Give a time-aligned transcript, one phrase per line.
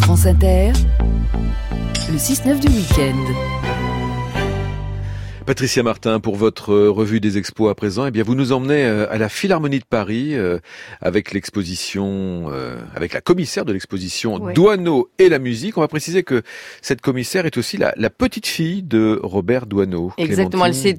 [0.00, 0.72] France Inter,
[2.10, 3.64] le 6-9 du week-end.
[5.46, 8.82] Patricia Martin, pour votre euh, revue des expos à présent, eh bien, vous nous emmenez
[8.84, 10.58] euh, à la Philharmonie de Paris euh,
[11.02, 12.50] avec l'exposition,
[12.94, 14.38] avec la commissaire de l'exposition.
[14.54, 15.76] Douaneau et la musique.
[15.76, 16.42] On va préciser que
[16.80, 20.12] cette commissaire est aussi la, la petite fille de Robert Douaneau.
[20.16, 20.98] Exactement, elle s'est.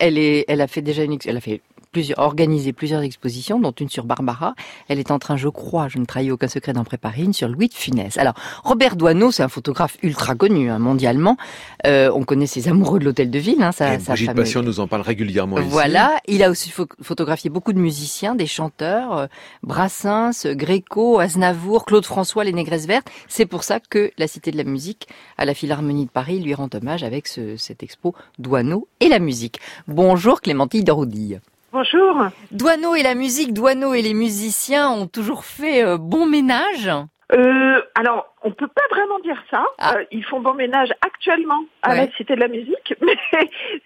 [0.00, 1.60] Elle est, elle a fait déjà une, elle a fait
[1.96, 4.54] plusieurs, organisé plusieurs expositions, dont une sur Barbara.
[4.88, 7.48] Elle est en train, je crois, je ne trahis aucun secret d'en préparer une sur
[7.48, 8.18] Louis de Funès.
[8.18, 8.34] Alors,
[8.64, 11.38] Robert Doisneau, c'est un photographe ultra connu, hein, mondialement.
[11.86, 14.44] Euh, on connaît ses amoureux de l'hôtel de ville, hein, sa, Et sa Brigitte fameuse-
[14.44, 15.68] Passion nous en parle régulièrement ici.
[15.70, 19.26] Voilà, il a aussi pho- photographié beaucoup de musiciens, des chanteurs, euh,
[19.62, 23.08] Brassens, Gréco, Aznavour, Claude François, les Négresses Vertes.
[23.26, 25.08] C'est pour ça que la Cité de la Musique
[25.38, 29.18] à la Philharmonie de Paris lui rend hommage avec ce, cette expo Douaneau et la
[29.18, 29.60] musique.
[29.88, 31.40] Bonjour Clémentine Daroudille.
[31.76, 32.28] Bonjour.
[32.52, 36.90] Douaneau et la musique, Douaneau et les musiciens ont toujours fait euh, bon ménage.
[37.34, 39.62] Euh, alors, on peut pas vraiment dire ça.
[39.76, 39.96] Ah.
[39.98, 42.06] Euh, ils font bon ménage actuellement à Ouais.
[42.06, 43.18] la Cité de la Musique, mais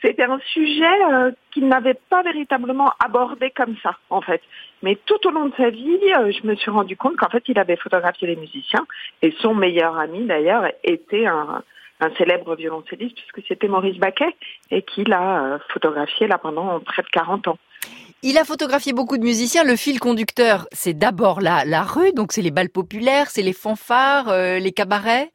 [0.03, 4.41] c'était un sujet euh, qu'ils n'avaient pas véritablement abordé comme ça, en fait.
[4.85, 7.59] Mais tout au long de sa vie, je me suis rendu compte qu'en fait, il
[7.59, 8.87] avait photographié les musiciens,
[9.23, 11.65] et son meilleur ami, d'ailleurs, était un,
[12.01, 14.35] un célèbre violoncelliste, puisque c'était Maurice Baquet,
[14.71, 17.59] et qu'il a euh, photographié là pendant près de 40 ans.
[18.23, 19.65] Il a photographié beaucoup de musiciens.
[19.65, 23.55] Le fil conducteur, c'est d'abord la, la rue, donc c'est les balles populaires, c'est les
[23.55, 25.31] fanfares, euh, les cabarets.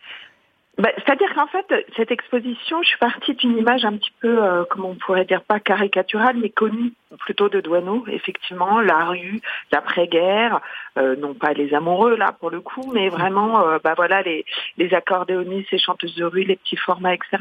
[0.78, 4.66] Bah, C'est-à-dire qu'en fait, cette exposition, je suis partie d'une image un petit peu, euh,
[4.70, 10.62] comment on pourrait dire, pas caricaturale, mais connue plutôt de Douaneau, effectivement, la rue, l'après-guerre,
[10.98, 14.46] euh, non pas les amoureux là pour le coup, mais vraiment, euh, bah voilà, les,
[14.78, 17.38] les accordéonistes, les chanteuses de rue, les petits formats, etc.,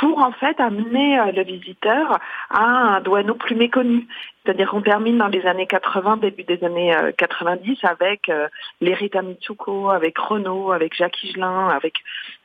[0.00, 2.18] pour en fait amener euh, le visiteur
[2.50, 4.06] à un Douaneau plus méconnu.
[4.44, 8.48] C'est-à-dire qu'on termine dans les années 80, début des années euh, 90 avec euh,
[8.80, 11.94] les Rita Mitsuko, avec Renaud, avec Jacques Higelin, avec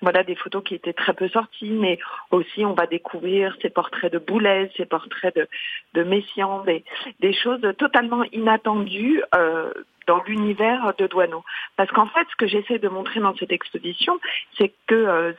[0.01, 1.99] voilà des photos qui étaient très peu sorties, mais
[2.31, 5.47] aussi on va découvrir ces portraits de Boulez, ces portraits de,
[5.93, 6.83] de Messiaen, des,
[7.19, 9.71] des choses totalement inattendues euh,
[10.09, 11.43] dans l'univers de Douaneau.
[11.77, 14.19] Parce qu'en fait, ce que j'essaie de montrer dans cette exposition,
[14.57, 15.33] c'est que euh,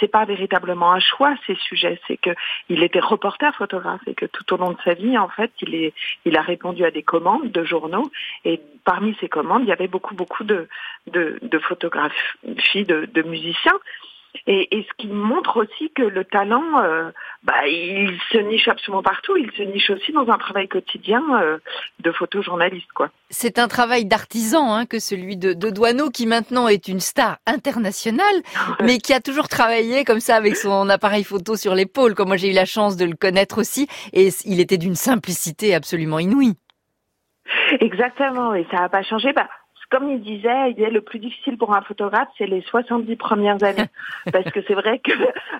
[0.00, 2.30] c'est pas véritablement un choix ces sujets, c'est que
[2.68, 5.76] il était reporter photographe et que tout au long de sa vie, en fait, il
[5.76, 5.94] est,
[6.24, 8.10] il a répondu à des commandes de journaux
[8.44, 10.68] et parmi ces commandes, il y avait beaucoup, beaucoup de,
[11.06, 13.78] de, de photographies de, de musiciens.
[14.46, 17.10] Et, et ce qui montre aussi que le talent, euh,
[17.42, 19.36] bah, il se niche absolument partout.
[19.36, 21.58] Il se niche aussi dans un travail quotidien euh,
[22.00, 23.10] de photojournaliste, quoi.
[23.30, 27.38] C'est un travail d'artisan hein, que celui de, de Douaneau, qui maintenant est une star
[27.46, 28.36] internationale,
[28.82, 32.14] mais qui a toujours travaillé comme ça avec son appareil photo sur l'épaule.
[32.14, 35.74] Comme moi j'ai eu la chance de le connaître aussi, et il était d'une simplicité
[35.74, 36.54] absolument inouïe.
[37.80, 39.32] Exactement, et ça n'a pas changé.
[39.32, 39.48] Bah,
[39.90, 43.62] comme il disait, il disait le plus difficile pour un photographe, c'est les 70 premières
[43.62, 43.86] années.
[44.32, 45.12] Parce que c'est vrai que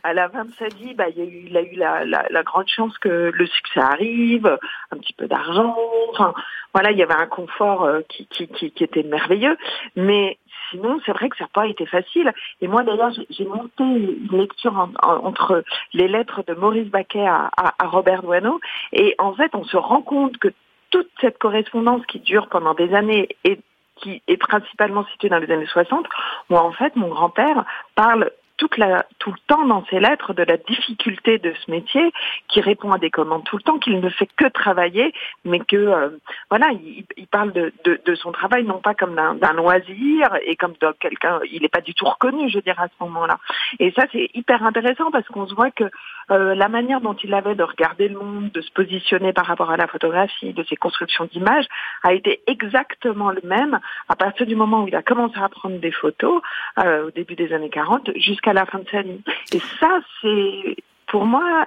[0.03, 2.27] à la fin de sa vie, bah, il, a eu, il a eu la, la,
[2.31, 4.59] la grande chance que le succès arrive,
[4.91, 5.77] un petit peu d'argent,
[6.11, 6.35] enfin,
[6.75, 9.57] voilà, il y avait un confort euh, qui, qui, qui, qui était merveilleux.
[9.97, 10.39] Mais
[10.71, 12.33] sinon, c'est vrai que ça n'a pas été facile.
[12.61, 17.25] Et moi, d'ailleurs, j'ai- monté une lecture en- en- entre les lettres de Maurice Baquet
[17.27, 18.61] à, à, à Robert Douaneau.
[18.93, 20.49] Et en fait, on se rend compte que
[20.91, 23.59] toute cette correspondance qui dure pendant des années et
[23.97, 26.07] qui est principalement située dans les années 60,
[26.51, 27.65] où en fait mon grand-père
[27.95, 32.13] parle toute la, tout le temps dans ses lettres de la difficulté de ce métier,
[32.49, 35.13] qui répond à des commandes tout le temps, qu'il ne fait que travailler,
[35.45, 36.11] mais que euh,
[36.49, 40.57] voilà, il, il parle de, de, de son travail non pas comme d'un loisir et
[40.57, 43.39] comme de quelqu'un, il n'est pas du tout reconnu, je dirais à ce moment-là.
[43.79, 45.85] Et ça c'est hyper intéressant parce qu'on se voit que
[46.31, 49.71] euh, la manière dont il avait de regarder le monde, de se positionner par rapport
[49.71, 51.67] à la photographie, de ses constructions d'images,
[52.03, 53.79] a été exactement le même
[54.09, 56.43] à partir du moment où il a commencé à prendre des photos
[56.79, 59.23] euh, au début des années 40 jusqu'à la fin de sa vie.
[59.53, 60.77] Et ça, c'est
[61.07, 61.67] pour moi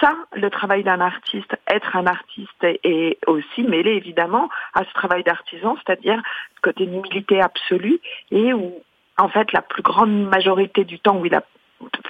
[0.00, 5.24] ça, le travail d'un artiste, être un artiste et aussi mêlé évidemment à ce travail
[5.24, 6.22] d'artisan, c'est-à-dire
[6.56, 7.98] ce côté d'humilité absolue
[8.30, 8.80] et où
[9.16, 11.42] en fait la plus grande majorité du temps où il a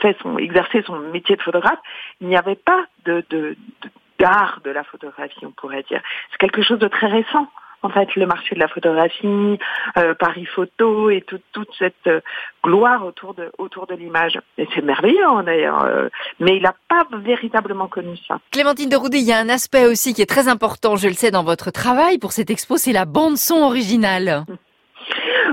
[0.00, 1.78] fait son exercé son métier de photographe,
[2.20, 6.02] il n'y avait pas de, de, de d'art de la photographie, on pourrait dire.
[6.32, 7.48] C'est quelque chose de très récent
[7.82, 9.58] en fait le marché de la photographie,
[9.96, 12.20] euh, Paris Photo et tout, toute cette euh,
[12.64, 14.38] gloire autour de autour de l'image.
[14.56, 16.08] Et c'est merveilleux hein, d'ailleurs, euh,
[16.40, 18.40] mais il n'a pas véritablement connu ça.
[18.50, 21.14] Clémentine de Roudy, il y a un aspect aussi qui est très important, je le
[21.14, 24.44] sais, dans votre travail pour cette expo, c'est la bande son originale.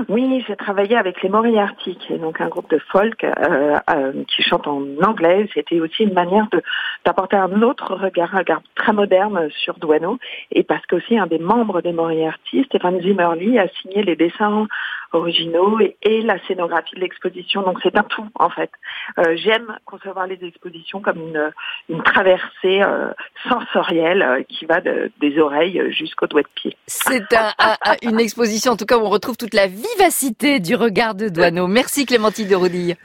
[0.08, 4.12] Oui, j'ai travaillé avec les Moriarty, qui est donc un groupe de folk euh, euh,
[4.28, 5.48] qui chante en anglais.
[5.54, 6.62] C'était aussi une manière de
[7.04, 10.18] d'apporter un autre regard, un regard très moderne sur Douaneau,
[10.52, 14.66] et parce qu'aussi un des membres des Moriarty, Stéphane Zimmerly, a signé les dessins
[15.12, 17.62] originaux et, et la scénographie de l'exposition.
[17.62, 18.70] Donc c'est un tout en fait.
[19.18, 21.52] Euh, J'aime concevoir les expositions comme une,
[21.88, 23.12] une traversée euh,
[23.48, 26.76] sensorielle euh, qui va de, des oreilles jusqu'aux doigts de pied.
[26.86, 30.74] C'est un, un, une exposition en tout cas où on retrouve toute la vivacité du
[30.74, 31.66] regard de Douaneau.
[31.66, 32.96] Merci Clémentine de Rodille.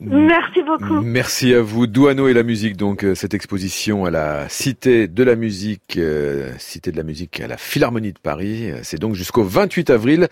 [0.00, 1.00] Merci beaucoup.
[1.02, 1.86] Merci à vous.
[1.86, 6.92] Douaneau et la musique, donc cette exposition à la Cité de la musique, euh, Cité
[6.92, 8.70] de la musique à la Philharmonie de Paris.
[8.82, 10.28] C'est donc jusqu'au 28 avril.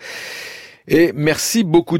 [0.87, 1.93] Et merci beaucoup.